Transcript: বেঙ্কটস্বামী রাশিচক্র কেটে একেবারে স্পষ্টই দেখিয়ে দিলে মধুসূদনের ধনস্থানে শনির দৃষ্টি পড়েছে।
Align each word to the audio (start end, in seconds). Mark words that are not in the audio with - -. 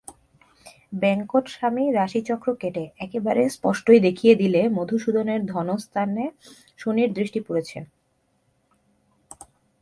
বেঙ্কটস্বামী 0.93 1.85
রাশিচক্র 1.91 2.47
কেটে 2.55 2.83
একেবারে 2.97 3.41
স্পষ্টই 3.49 3.99
দেখিয়ে 3.99 4.35
দিলে 4.35 4.61
মধুসূদনের 4.69 5.41
ধনস্থানে 5.45 6.25
শনির 6.79 7.09
দৃষ্টি 7.13 7.39
পড়েছে। 7.47 7.77